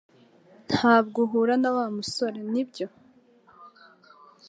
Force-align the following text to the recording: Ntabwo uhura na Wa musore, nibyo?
Ntabwo 0.71 1.17
uhura 1.25 1.53
na 1.61 1.69
Wa 1.75 1.85
musore, 1.95 2.37
nibyo? 2.51 2.87